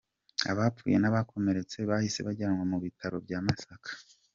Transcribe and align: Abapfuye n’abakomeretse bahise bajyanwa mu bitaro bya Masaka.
Abapfuye 0.51 0.97
n’abakomeretse 0.99 1.77
bahise 1.89 2.19
bajyanwa 2.27 2.63
mu 2.71 2.77
bitaro 2.83 3.17
bya 3.25 3.39
Masaka. 3.45 3.89